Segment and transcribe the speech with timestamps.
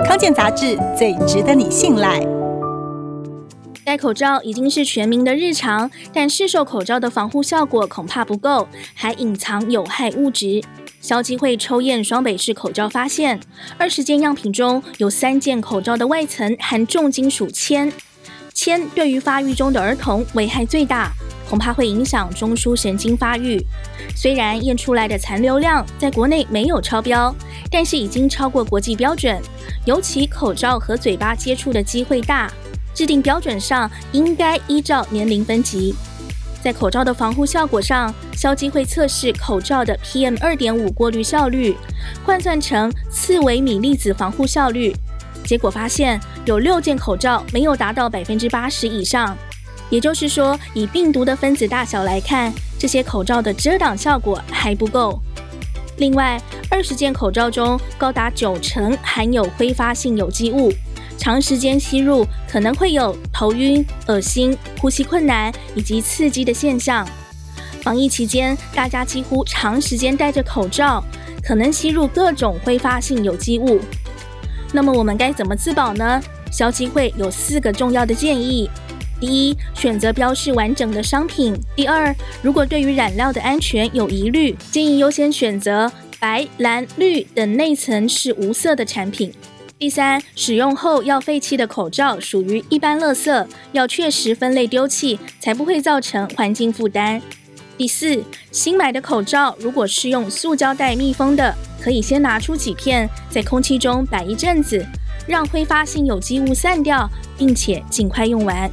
[0.00, 2.20] 康健杂志最值得你信赖。
[3.84, 10.62] 戴口罩已经是全民的日常，但市售口罩的防护效果恐怕不够，还隐藏有害物质。
[11.00, 13.40] 消基会抽验双北市口罩发现，
[13.76, 17.92] 二十件样品中有三件口罩的外层含重金属铅，
[18.54, 21.10] 铅对于发育中的儿童危害最大，
[21.48, 23.64] 恐怕会影响中枢神经发育。
[24.16, 27.34] 虽然验出来的残留量在国内没有超标，
[27.70, 29.40] 但是已经超过国际标准，
[29.84, 32.52] 尤其口罩和嘴巴接触的机会大。
[32.94, 35.94] 制定标准上应该依照年龄分级，
[36.62, 41.74] 在口罩的防护效果上，消基会测试口罩的 PM 二点五过滤效率，
[42.22, 44.94] 换算成次微米粒子防护效率，
[45.42, 49.34] 结果发现有六件口罩没有达到百分之八十以上，
[49.92, 55.20] 也就是说，以病毒的分子大小来看，这些口罩的遮挡效果还不够。
[55.98, 60.72] 另外，二十件口罩中高达九成含有挥发性有机物。
[61.18, 67.06] 长时间吸入可能会有头晕、恶心、呼吸困难以及刺激的现象。
[67.82, 71.04] 防疫期间，大家几乎长时间戴着口罩，
[71.44, 73.78] 可能吸入各种挥发性有机物。
[74.72, 76.18] 那么我们该怎么自保呢？
[76.50, 78.68] 消基会有四个重要的建议：
[79.22, 89.32] 第一，选择标示完整的商品；第二，如果对于染料的安全有疑虑，建议优先选择白、蓝、绿等内层是无色的产品。
[89.78, 97.22] 第三，使用后要废弃的口罩属于一般垃圾，要确实分类丢弃，才不会造成环境负担。
[97.78, 104.84] 第四，新买的口罩如果是用塑胶袋密封的，可以先拿出几片，在空气中摆一阵子，
[105.28, 108.68] 让挥发性有机物散掉，并且尽快用完。